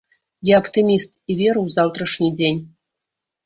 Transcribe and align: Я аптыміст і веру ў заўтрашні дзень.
Я 0.49 0.55
аптыміст 0.61 1.11
і 1.29 1.37
веру 1.43 1.59
ў 1.63 1.69
заўтрашні 1.77 2.33
дзень. 2.41 2.61